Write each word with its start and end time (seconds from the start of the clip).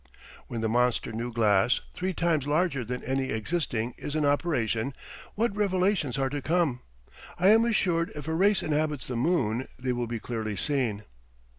When 0.47 0.61
the 0.61 0.67
monster 0.67 1.11
new 1.11 1.31
glass, 1.31 1.81
three 1.93 2.11
times 2.11 2.47
larger 2.47 2.83
than 2.83 3.03
any 3.03 3.29
existing, 3.29 3.93
is 3.99 4.15
in 4.15 4.25
operation, 4.25 4.95
what 5.35 5.55
revelations 5.55 6.17
are 6.17 6.31
to 6.31 6.41
come! 6.41 6.79
I 7.37 7.49
am 7.49 7.65
assured 7.65 8.11
if 8.15 8.27
a 8.27 8.33
race 8.33 8.63
inhabits 8.63 9.05
the 9.05 9.15
moon 9.15 9.67
they 9.77 9.93
will 9.93 10.07
be 10.07 10.17
clearly 10.19 10.55
seen. 10.55 11.03